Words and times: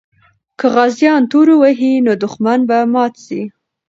که 0.59 0.65
غازیان 0.75 1.23
تورو 1.31 1.55
وهي، 1.59 1.93
نو 2.05 2.13
دښمن 2.23 2.59
به 2.69 2.77
مات 2.93 3.13
سي. 3.25 3.41